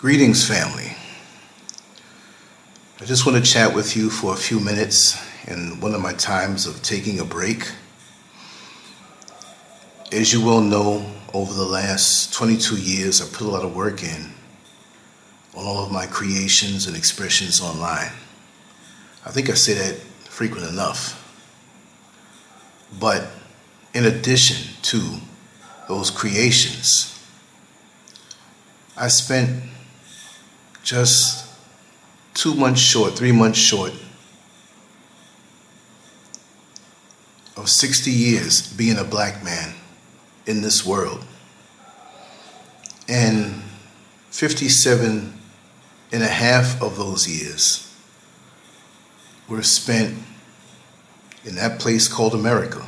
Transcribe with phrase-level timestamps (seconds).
[0.00, 0.96] Greetings, family.
[3.02, 6.14] I just want to chat with you for a few minutes in one of my
[6.14, 7.70] times of taking a break.
[10.10, 11.04] As you well know,
[11.34, 14.32] over the last 22 years, I put a lot of work in
[15.54, 18.10] on all of my creations and expressions online.
[19.26, 19.96] I think I say that
[20.30, 21.14] frequent enough.
[22.98, 23.28] But
[23.92, 25.18] in addition to
[25.88, 27.22] those creations,
[28.96, 29.64] I spent
[30.82, 31.46] just
[32.34, 33.92] two months short, three months short
[37.56, 39.74] of 60 years being a black man
[40.46, 41.24] in this world.
[43.08, 43.62] And
[44.30, 45.34] 57
[46.12, 47.94] and a half of those years
[49.48, 50.16] were spent
[51.44, 52.86] in that place called America.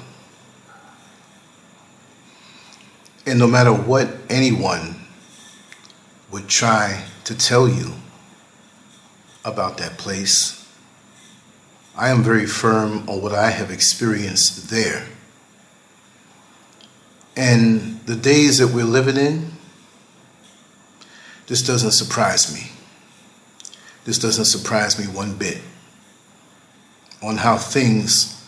[3.26, 5.01] And no matter what anyone
[6.32, 7.92] would try to tell you
[9.44, 10.66] about that place,
[11.96, 15.06] I am very firm on what I have experienced there.
[17.36, 19.52] And the days that we're living in,
[21.46, 22.70] this doesn't surprise me.
[24.04, 25.58] This doesn't surprise me one bit
[27.22, 28.42] on how things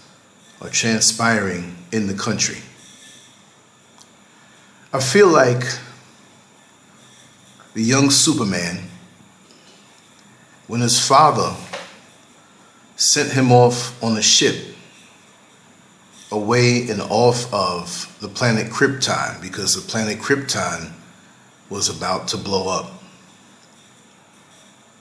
[0.61, 2.59] are transpiring in the country.
[4.93, 5.63] I feel like
[7.75, 8.85] the young Superman,
[10.69, 11.55] when his father
[12.95, 14.77] sent him off on a ship
[16.31, 20.93] away and off of the planet Krypton because the planet Krypton
[21.69, 22.93] was about to blow up.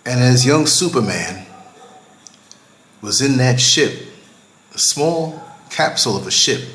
[0.05, 1.45] And as young Superman
[3.01, 4.07] was in that ship,
[4.73, 6.67] a small capsule of a ship,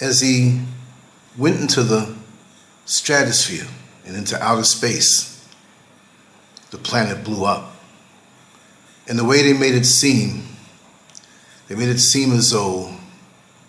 [0.00, 0.62] as he
[1.36, 2.16] went into the
[2.86, 3.66] stratosphere
[4.06, 5.44] and into outer space,
[6.70, 7.72] the planet blew up.
[9.08, 10.44] And the way they made it seem,
[11.68, 12.96] they made it seem as though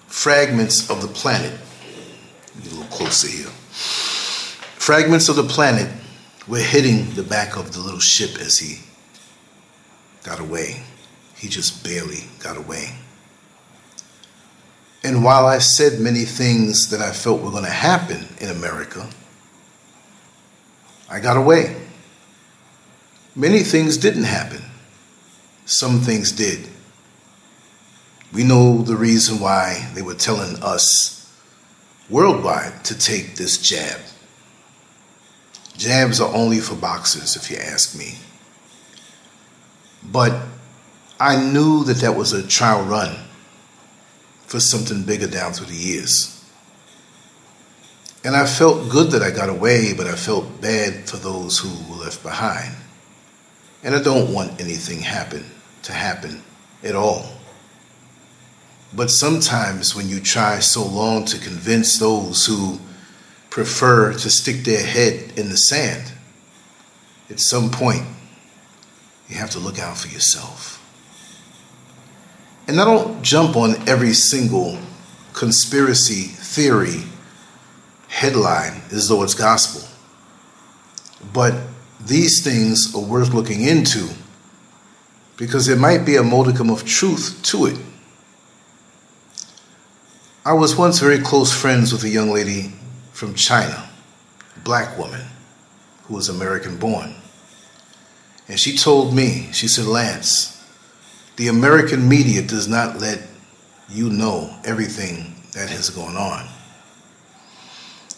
[0.07, 1.53] fragments of the planet,
[2.63, 3.51] get a little closer here,
[4.77, 5.91] fragments of the planet
[6.47, 8.79] were hitting the back of the little ship as he
[10.23, 10.81] got away.
[11.35, 12.95] He just barely got away.
[15.03, 19.07] And while I said many things that I felt were going to happen in America,
[21.09, 21.75] I got away.
[23.35, 24.63] Many things didn't happen.
[25.65, 26.67] Some things did.
[28.33, 31.31] We know the reason why they were telling us
[32.09, 33.99] worldwide to take this jab.
[35.77, 38.15] Jabs are only for boxers, if you ask me.
[40.03, 40.41] But
[41.19, 43.15] I knew that that was a trial run
[44.47, 46.36] for something bigger down through the years.
[48.27, 51.69] And I felt good that I got away, but I felt bad for those who
[51.89, 52.75] were left behind.
[53.85, 55.45] And I don't want anything happen
[55.83, 56.43] to happen
[56.83, 57.25] at all.
[58.93, 62.79] But sometimes when you try so long to convince those who
[63.49, 66.11] prefer to stick their head in the sand,
[67.29, 68.03] at some point
[69.29, 70.83] you have to look out for yourself.
[72.67, 74.77] And I don't jump on every single
[75.31, 77.03] conspiracy theory
[78.07, 79.87] headline as though it's gospel.
[81.33, 81.53] But
[82.05, 84.09] these things are worth looking into
[85.37, 87.77] because there might be a modicum of truth to it.
[90.45, 92.71] I was once very close friends with a young lady
[93.11, 93.89] from China,
[94.55, 95.25] a black woman
[96.03, 97.15] who was American born.
[98.47, 100.65] And she told me, she said, Lance,
[101.35, 103.21] the American media does not let
[103.89, 106.47] you know everything that has gone on.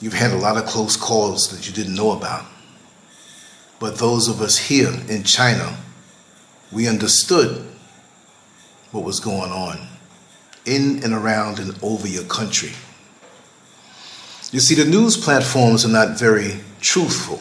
[0.02, 2.46] You've had a lot of close calls that you didn't know about.
[3.80, 5.78] But those of us here in China,
[6.72, 7.66] we understood
[8.92, 9.88] what was going on
[10.66, 12.72] in and around and over your country.
[14.52, 17.40] You see, the news platforms are not very truthful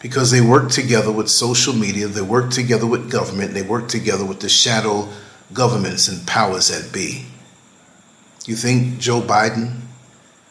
[0.00, 4.24] because they work together with social media, they work together with government, they work together
[4.24, 5.08] with the shadow
[5.52, 7.26] governments and powers that be.
[8.46, 9.80] You think Joe Biden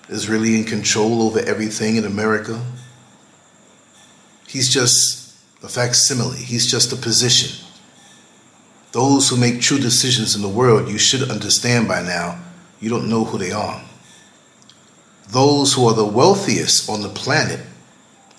[0.10, 2.62] is really in control over everything in America?
[4.48, 7.66] He's just a facsimile, he's just a position.
[8.92, 12.40] Those who make true decisions in the world, you should understand by now,
[12.80, 13.84] you don't know who they are.
[15.30, 17.60] Those who are the wealthiest on the planet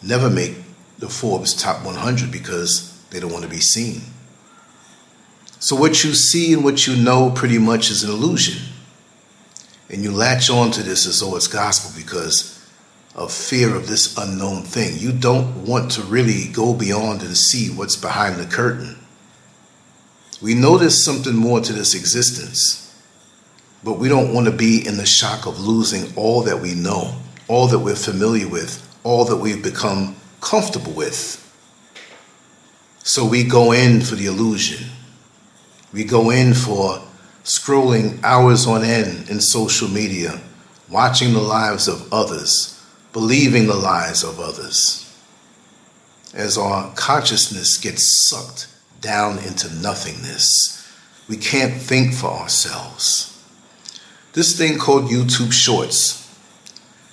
[0.02, 0.56] never make
[0.98, 4.02] the Forbes top 100 because they don't want to be seen.
[5.60, 8.62] So, what you see and what you know pretty much is an illusion.
[9.90, 12.56] And you latch on to this as though it's gospel because
[13.14, 14.96] of fear of this unknown thing.
[14.96, 18.96] You don't want to really go beyond and see what's behind the curtain.
[20.40, 22.94] We know there's something more to this existence,
[23.82, 27.16] but we don't want to be in the shock of losing all that we know,
[27.48, 31.36] all that we're familiar with, all that we've become comfortable with.
[33.02, 34.86] So we go in for the illusion.
[35.92, 37.02] We go in for
[37.44, 40.40] scrolling hours on end in social media,
[40.88, 42.82] watching the lives of others,
[43.12, 45.06] believing the lies of others.
[46.34, 48.68] As our consciousness gets sucked
[49.00, 50.76] down into nothingness,
[51.28, 53.26] we can't think for ourselves.
[54.32, 56.28] This thing called YouTube Shorts,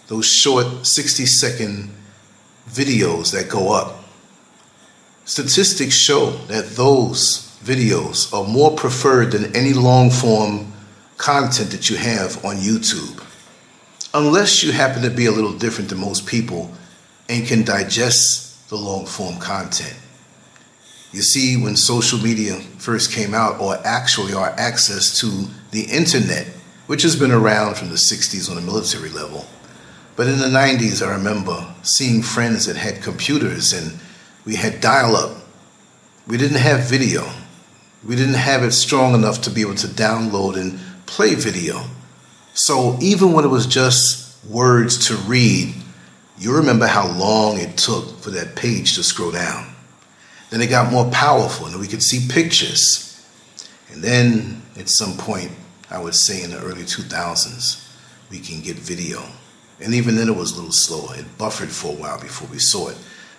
[0.08, 1.90] those short 60 second
[2.70, 4.04] videos that go up,
[5.26, 10.72] statistics show that those videos are more preferred than any long form
[11.18, 13.24] content that you have on YouTube
[14.14, 16.72] unless you happen to be a little different than most people
[17.30, 19.96] and can digest the long form content.
[21.12, 26.48] You see, when social media first came out, or actually our access to the internet,
[26.88, 29.46] which has been around from the 60s on a military level,
[30.16, 34.00] but in the 90s, I remember seeing friends that had computers and
[34.46, 35.38] we had dial up.
[36.28, 37.30] We didn't have video.
[38.08, 41.84] We didn't have it strong enough to be able to download and play video.
[42.54, 45.76] So even when it was just words to read,
[46.40, 49.76] you remember how long it took for that page to scroll down.
[50.50, 53.22] Then it got more powerful and we could see pictures.
[53.92, 55.52] And then at some point,
[55.90, 57.84] I would say in the early 2000s,
[58.30, 59.22] we can get video.
[59.82, 61.16] And even then it was a little slower.
[61.18, 62.98] It buffered for a while before we saw it.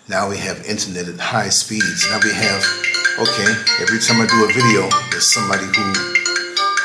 [0.09, 2.07] Now we have internet at high speeds.
[2.11, 2.65] Now we have,
[3.19, 5.93] okay, every time I do a video, there's somebody who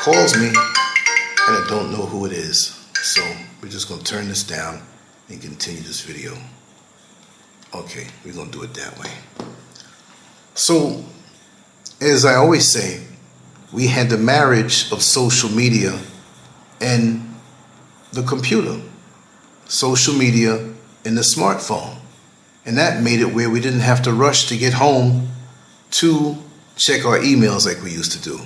[0.02, 2.80] calls me and I don't know who it is.
[3.04, 3.22] So
[3.62, 4.82] we're just gonna turn this down
[5.30, 6.36] and continue this video.
[7.76, 9.12] Okay, we're gonna do it that way.
[10.56, 11.06] So,
[12.02, 13.04] as I always say,
[13.72, 16.00] we had the marriage of social media
[16.82, 17.36] and
[18.12, 18.82] the computer,
[19.66, 20.56] social media
[21.06, 21.98] and the smartphone.
[22.66, 25.30] And that made it where we didn't have to rush to get home
[25.94, 26.38] to
[26.76, 28.40] check our emails like we used to do.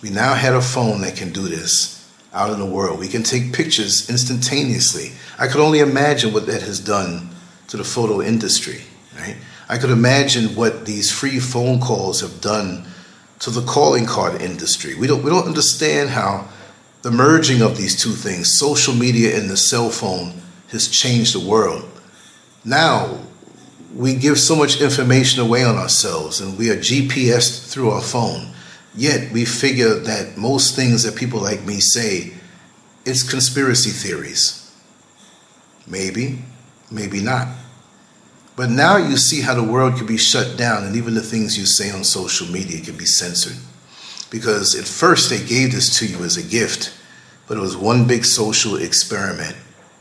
[0.00, 1.98] We now had a phone that can do this
[2.32, 3.00] out in the world.
[3.00, 5.12] We can take pictures instantaneously.
[5.38, 7.30] I could only imagine what that has done
[7.68, 8.82] to the photo industry,
[9.18, 9.36] right?
[9.68, 12.86] I could imagine what these free phone calls have done
[13.40, 14.94] to the calling card industry.
[14.94, 16.48] We don't we don't understand how
[17.02, 20.34] the merging of these two things, social media and the cell phone,
[20.68, 21.88] has changed the world.
[22.64, 23.18] Now
[23.94, 28.52] we give so much information away on ourselves and we are GPS through our phone.
[28.94, 32.32] Yet we figure that most things that people like me say,
[33.04, 34.74] it's conspiracy theories.
[35.86, 36.44] Maybe,
[36.90, 37.48] maybe not.
[38.56, 41.56] But now you see how the world can be shut down, and even the things
[41.56, 43.56] you say on social media can be censored.
[44.30, 46.92] Because at first they gave this to you as a gift,
[47.46, 49.56] but it was one big social experiment.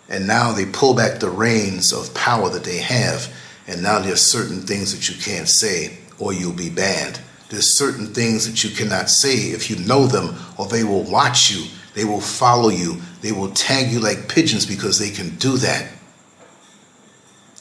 [0.09, 3.31] And now they pull back the reins of power that they have,
[3.67, 7.19] and now there's certain things that you can't say or you'll be banned.
[7.49, 11.51] There's certain things that you cannot say if you know them, or they will watch
[11.51, 15.57] you, they will follow you, they will tag you like pigeons because they can do
[15.57, 15.91] that.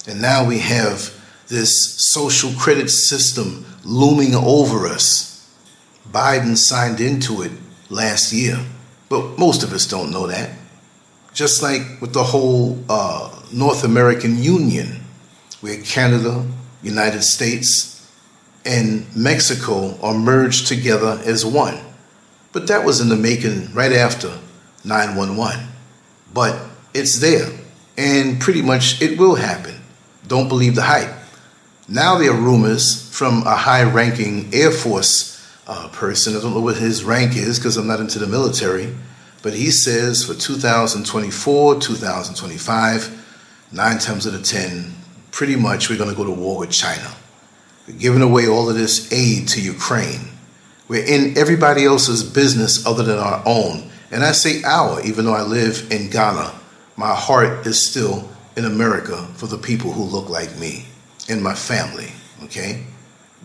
[0.08, 1.12] And now we have
[1.48, 5.50] this social credit system looming over us.
[6.10, 7.52] Biden signed into it
[7.90, 8.64] last year,
[9.08, 10.50] but most of us don't know that.
[11.32, 15.00] Just like with the whole uh, North American Union,
[15.60, 16.46] where Canada,
[16.82, 18.08] United States,
[18.64, 21.78] and Mexico are merged together as one.
[22.52, 24.38] But that was in the making right after
[24.84, 25.66] 911.
[26.32, 26.60] But
[26.94, 27.50] it's there,
[27.96, 29.74] and pretty much it will happen.
[30.26, 31.14] Don't believe the hype.
[31.88, 35.36] Now there are rumors from a high ranking Air Force
[35.66, 36.36] uh, person.
[36.36, 38.94] I don't know what his rank is because I'm not into the military.
[39.42, 44.92] But he says for 2024, 2025, nine times out of 10,
[45.36, 47.14] pretty much we're going to go to war with China.
[47.86, 50.30] We're giving away all of this aid to Ukraine.
[50.88, 53.90] We're in everybody else's business other than our own.
[54.10, 56.58] And I say our, even though I live in Ghana,
[56.96, 58.26] my heart is still
[58.56, 60.86] in America for the people who look like me
[61.28, 62.12] and my family,
[62.44, 62.84] okay?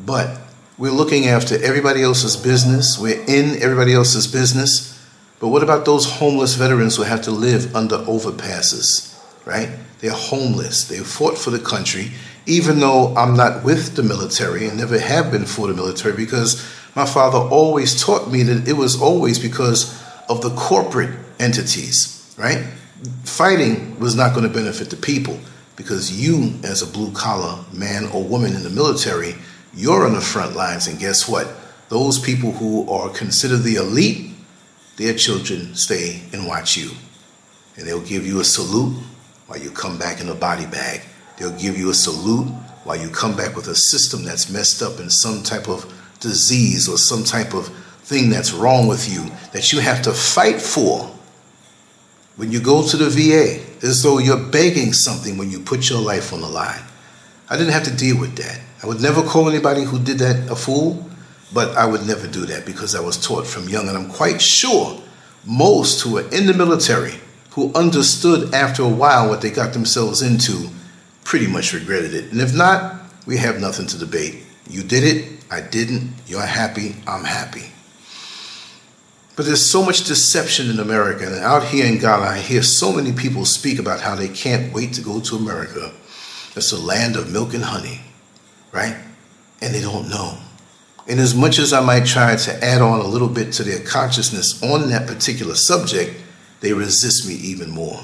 [0.06, 0.40] But
[0.78, 2.98] we're looking after everybody else's business.
[2.98, 4.98] We're in everybody else's business.
[5.42, 9.14] But what about those homeless veterans who have to live under overpasses,
[9.46, 9.72] right?
[10.02, 10.86] They're homeless.
[10.88, 12.12] They fought for the country
[12.46, 16.68] even though I'm not with the military and never have been for the military, because
[16.96, 22.66] my father always taught me that it was always because of the corporate entities, right?
[23.24, 25.40] fighting was not going to benefit the people
[25.76, 29.34] because you, as a blue collar man or woman in the military,
[29.74, 30.86] you're on the front lines.
[30.86, 31.52] And guess what?
[31.90, 34.34] Those people who are considered the elite,
[34.98, 36.92] their children stay and watch you.
[37.76, 39.02] And they'll give you a salute
[39.52, 41.02] while you come back in a body bag.
[41.38, 42.48] They'll give you a salute
[42.86, 46.88] while you come back with a system that's messed up in some type of disease
[46.88, 47.68] or some type of
[48.04, 51.14] thing that's wrong with you that you have to fight for.
[52.38, 56.00] When you go to the VA, as though you're begging something when you put your
[56.00, 56.84] life on the line.
[57.50, 58.58] I didn't have to deal with that.
[58.82, 61.06] I would never call anybody who did that a fool,
[61.54, 64.42] but I would never do that because I was taught from young, and I'm quite
[64.42, 65.02] sure
[65.46, 67.16] most who are in the military
[67.52, 70.70] who understood after a while what they got themselves into
[71.24, 72.32] pretty much regretted it.
[72.32, 74.44] And if not, we have nothing to debate.
[74.70, 77.72] You did it, I didn't, you're happy, I'm happy.
[79.36, 81.26] But there's so much deception in America.
[81.26, 84.74] And out here in Ghana, I hear so many people speak about how they can't
[84.74, 85.92] wait to go to America.
[86.56, 88.02] It's a land of milk and honey,
[88.72, 88.96] right?
[89.62, 90.38] And they don't know.
[91.08, 93.80] And as much as I might try to add on a little bit to their
[93.80, 96.16] consciousness on that particular subject,
[96.62, 98.00] they resist me even more.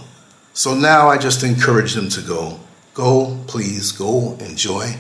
[0.54, 2.60] So now I just encourage them to go.
[2.94, 4.96] Go, please, go, enjoy.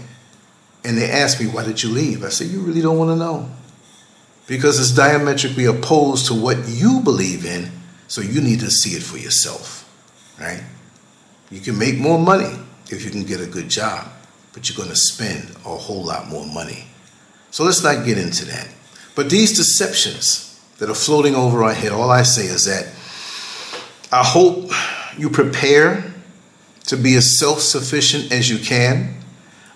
[0.85, 2.23] And they ask me, why did you leave?
[2.23, 3.49] I say, you really don't want to know.
[4.45, 7.71] Because it's diametrically opposed to what you believe in,
[8.07, 9.89] so you need to see it for yourself,
[10.39, 10.63] right?
[11.51, 12.55] You can make more money
[12.89, 14.07] if you can get a good job,
[14.53, 16.85] but you're going to spend a whole lot more money.
[17.51, 18.69] So let's not get into that.
[19.15, 22.93] But these deceptions that are floating over our head, all I say is that
[24.11, 24.71] I hope
[25.17, 26.13] you prepare
[26.85, 29.15] to be as self sufficient as you can.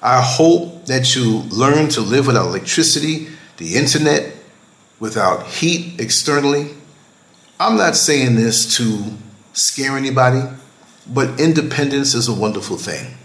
[0.01, 4.33] I hope that you learn to live without electricity, the internet,
[4.99, 6.71] without heat externally.
[7.59, 9.03] I'm not saying this to
[9.53, 10.41] scare anybody,
[11.07, 13.15] but independence is a wonderful thing.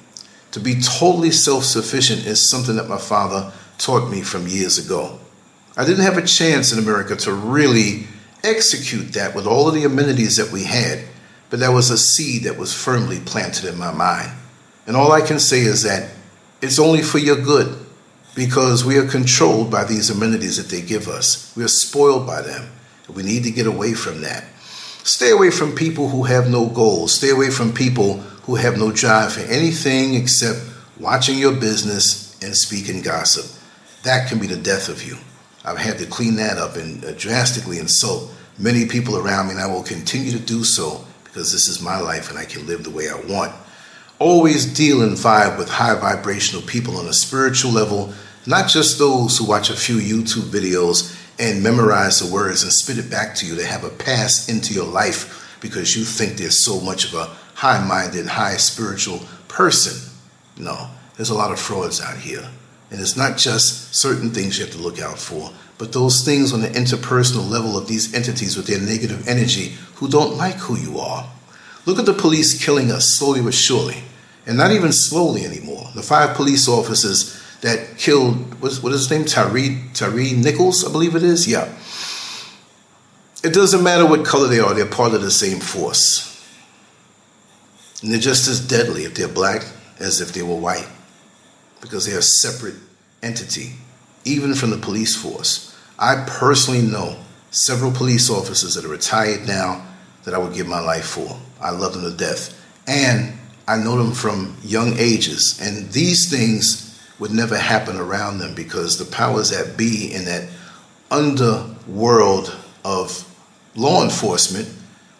[0.52, 5.20] To be totally self sufficient is something that my father taught me from years ago.
[5.76, 8.06] I didn't have a chance in America to really
[8.46, 11.00] execute that with all of the amenities that we had,
[11.50, 14.30] but that was a seed that was firmly planted in my mind.
[14.86, 16.10] And all I can say is that
[16.62, 17.86] it's only for your good
[18.34, 21.54] because we are controlled by these amenities that they give us.
[21.56, 22.70] We are spoiled by them.
[23.14, 24.44] We need to get away from that.
[25.04, 27.14] Stay away from people who have no goals.
[27.14, 30.60] Stay away from people who have no drive for anything except
[30.98, 33.46] watching your business and speaking gossip.
[34.02, 35.16] That can be the death of you.
[35.64, 39.60] I've had to clean that up and uh, drastically insult many people around me, and
[39.60, 42.84] I will continue to do so because this is my life and I can live
[42.84, 43.52] the way I want.
[44.18, 48.14] Always deal and vibe with high vibrational people on a spiritual level,
[48.46, 52.98] not just those who watch a few YouTube videos and memorize the words and spit
[52.98, 56.64] it back to you to have a pass into your life because you think there's
[56.64, 60.10] so much of a high minded, high spiritual person.
[60.56, 62.48] No, there's a lot of frauds out here.
[62.90, 66.52] And it's not just certain things you have to look out for, but those things
[66.52, 70.76] on the interpersonal level of these entities with their negative energy who don't like who
[70.76, 71.28] you are.
[71.84, 74.02] Look at the police killing us slowly but surely,
[74.46, 75.90] and not even slowly anymore.
[75.94, 79.24] The five police officers that killed, what is, his name?
[79.24, 81.48] Tyre, Tyre Nichols, I believe it is?
[81.48, 81.72] Yeah.
[83.44, 86.32] It doesn't matter what color they are, they're part of the same force.
[88.02, 89.64] And they're just as deadly if they're black
[89.98, 90.88] as if they were white
[91.80, 92.74] because they're a separate
[93.22, 93.74] entity,
[94.26, 95.76] even from the police force.
[95.98, 97.16] I personally know
[97.50, 99.86] several police officers that are retired now
[100.24, 101.38] that I would give my life for.
[101.60, 102.52] I love them to death.
[102.86, 105.58] And I know them from young ages.
[105.62, 110.48] And these things would never happen around them because the powers that be in that
[111.10, 112.54] underworld
[112.84, 113.22] of
[113.74, 114.68] law enforcement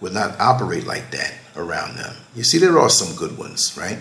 [0.00, 2.14] would not operate like that around them.
[2.34, 3.98] You see, there are some good ones, right?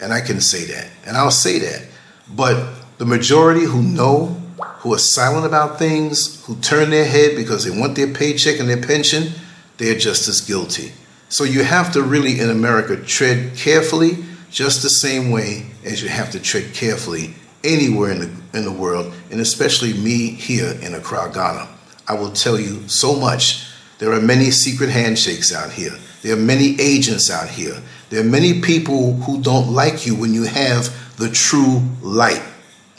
[0.00, 0.88] And I can say that.
[1.06, 1.86] And I'll say that.
[2.28, 4.39] But the majority who know,
[4.80, 8.68] who are silent about things, who turn their head because they want their paycheck and
[8.68, 9.32] their pension,
[9.78, 10.92] they're just as guilty.
[11.28, 14.18] So you have to really, in America, tread carefully,
[14.50, 18.72] just the same way as you have to tread carefully anywhere in the, in the
[18.72, 21.68] world, and especially me here in Accra, Ghana.
[22.08, 23.66] I will tell you so much.
[23.98, 25.92] There are many secret handshakes out here.
[26.22, 27.76] There are many agents out here.
[28.08, 32.42] There are many people who don't like you when you have the true light,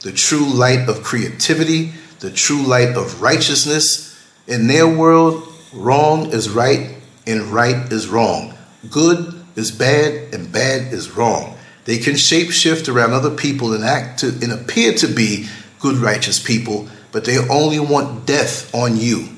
[0.03, 4.08] the true light of creativity, the true light of righteousness.
[4.48, 6.96] In their world, wrong is right
[7.27, 8.53] and right is wrong.
[8.89, 11.58] Good is bad and bad is wrong.
[11.86, 15.48] They can shapeshift around other people and act to and appear to be
[15.79, 19.29] good, righteous people, but they only want death on you.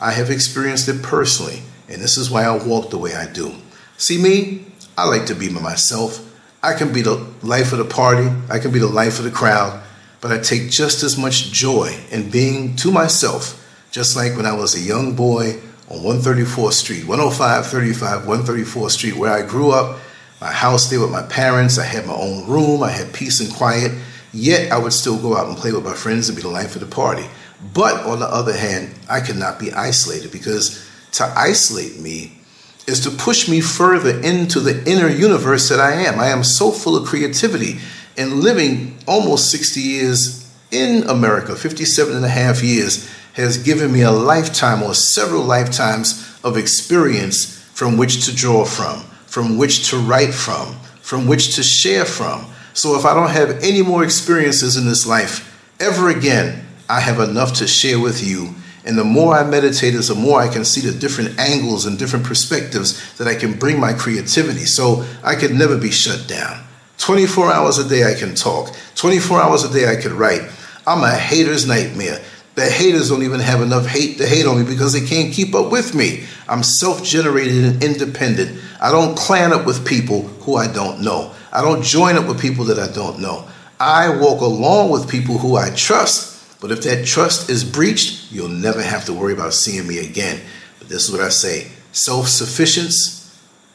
[0.00, 3.54] I have experienced it personally, and this is why I walk the way I do.
[3.98, 4.66] See, me,
[4.98, 6.28] I like to be myself.
[6.60, 9.30] I can be the life of the party, I can be the life of the
[9.30, 9.82] crowd,
[10.22, 13.58] but I take just as much joy in being to myself,
[13.90, 15.58] just like when I was a young boy
[15.90, 19.98] on 134th Street, 105, 35, 134th Street, where I grew up.
[20.40, 21.76] My house there with my parents.
[21.78, 22.82] I had my own room.
[22.82, 23.92] I had peace and quiet.
[24.32, 26.74] Yet I would still go out and play with my friends and be the life
[26.74, 27.26] of the party.
[27.74, 32.38] But on the other hand, I could not be isolated because to isolate me
[32.86, 36.18] is to push me further into the inner universe that I am.
[36.18, 37.78] I am so full of creativity
[38.16, 44.02] and living almost 60 years in America, 57 and a half years, has given me
[44.02, 49.96] a lifetime or several lifetimes of experience from which to draw from, from which to
[49.96, 52.46] write from, from which to share from.
[52.74, 55.48] So if I don't have any more experiences in this life
[55.80, 58.54] ever again, I have enough to share with you.
[58.84, 61.98] And the more I meditate is the more I can see the different angles and
[61.98, 64.64] different perspectives that I can bring my creativity.
[64.64, 66.64] So I could never be shut down.
[66.98, 68.74] 24 hours a day I can talk.
[68.96, 70.42] 24 hours a day I can write.
[70.86, 72.20] I'm a hater's nightmare.
[72.54, 75.54] The haters don't even have enough hate to hate on me because they can't keep
[75.54, 76.24] up with me.
[76.48, 78.60] I'm self generated and independent.
[78.80, 81.32] I don't clan up with people who I don't know.
[81.52, 83.48] I don't join up with people that I don't know.
[83.80, 88.48] I walk along with people who I trust, but if that trust is breached, you'll
[88.48, 90.40] never have to worry about seeing me again.
[90.78, 93.30] But this is what I say self sufficiency,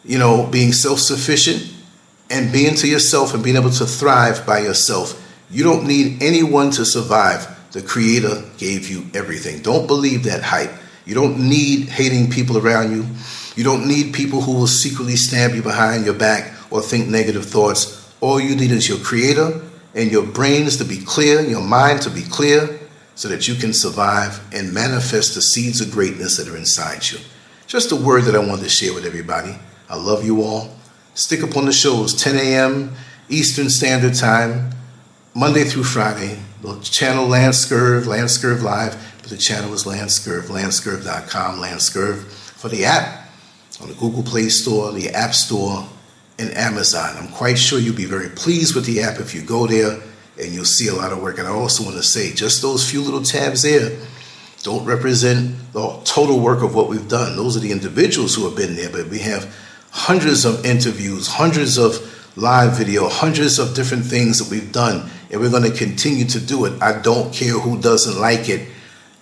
[0.06, 1.74] you know, being self sufficient
[2.30, 5.24] and being to yourself and being able to thrive by yourself.
[5.50, 7.56] You don't need anyone to survive.
[7.72, 9.62] The Creator gave you everything.
[9.62, 10.72] Don't believe that hype.
[11.06, 13.06] You don't need hating people around you.
[13.56, 17.46] You don't need people who will secretly stab you behind your back or think negative
[17.46, 18.14] thoughts.
[18.20, 19.62] All you need is your creator
[19.96, 22.80] and your brains to be clear, your mind to be clear,
[23.16, 27.18] so that you can survive and manifest the seeds of greatness that are inside you.
[27.66, 29.58] Just a word that I wanted to share with everybody.
[29.90, 30.77] I love you all.
[31.18, 32.94] Stick up on the shows 10 a.m.
[33.28, 34.70] Eastern Standard Time,
[35.34, 36.38] Monday through Friday.
[36.62, 41.90] The channel Lance Scurv, Lance Scurv Live, but the channel is Lance Scurv, lancescurv.com, Lance
[41.90, 42.20] Scurv.
[42.20, 43.32] For the app,
[43.82, 45.90] on the Google Play Store, the App Store,
[46.38, 47.18] and Amazon.
[47.18, 50.00] I'm quite sure you'll be very pleased with the app if you go there
[50.40, 51.40] and you'll see a lot of work.
[51.40, 53.98] And I also want to say, just those few little tabs there
[54.62, 57.36] don't represent the total work of what we've done.
[57.36, 59.52] Those are the individuals who have been there, but we have
[59.98, 61.98] hundreds of interviews, hundreds of
[62.38, 66.40] live video, hundreds of different things that we've done, and we're going to continue to
[66.40, 66.82] do it.
[66.82, 68.70] I don't care who doesn't like it.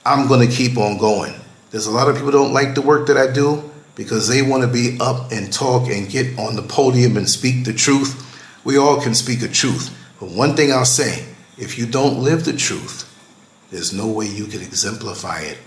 [0.06, 1.34] I'm going to keep on going.
[1.72, 4.64] There's a lot of people don't like the work that I do because they want
[4.64, 8.22] to be up and talk and get on the podium and speak the truth.
[8.66, 9.96] We all can speak a truth.
[10.20, 11.26] But one thing I'll say
[11.58, 13.10] if you don't live the truth,
[13.72, 15.58] there's no way you can exemplify it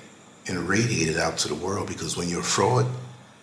[0.47, 2.87] and radiate it out to the world because when you're a fraud,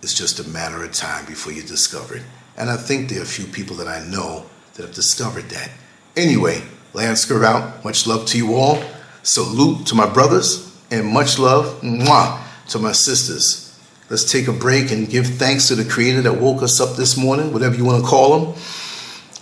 [0.01, 2.23] it's just a matter of time before you discover it.
[2.57, 5.71] And I think there are a few people that I know that have discovered that.
[6.15, 6.61] Anyway,
[6.95, 7.83] Lance out.
[7.83, 8.81] Much love to you all.
[9.21, 13.77] Salute to my brothers and much love mwah, to my sisters.
[14.09, 17.17] Let's take a break and give thanks to the Creator that woke us up this
[17.17, 18.61] morning, whatever you want to call Him.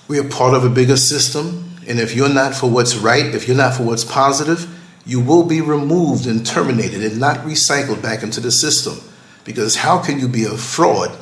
[0.08, 3.48] We are part of a bigger system, and if you're not for what's right, if
[3.48, 4.68] you're not for what's positive,
[5.06, 8.98] you will be removed and terminated and not recycled back into the system.
[9.44, 11.18] Because how can you be a fraud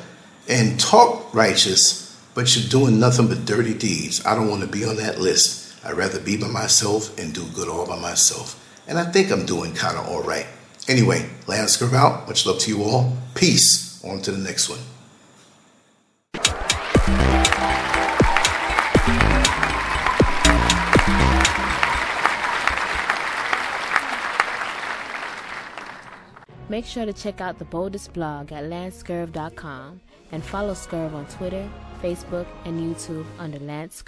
[0.48, 4.26] and talk righteous, but you're doing nothing but dirty deeds?
[4.26, 5.76] I don't want to be on that list.
[5.84, 8.58] I'd rather be by myself and do good all by myself.
[8.88, 10.46] And I think I'm doing kind of all right.
[10.88, 12.28] Anyway, Lance out.
[12.28, 13.18] Much love to you all.
[13.36, 14.04] Peace.
[14.04, 14.80] On to the next one.
[26.72, 30.00] Make sure to check out the boldest blog at lancescurv.com
[30.32, 31.68] and follow Scurv on Twitter,
[32.02, 34.02] Facebook, and YouTube under Lance.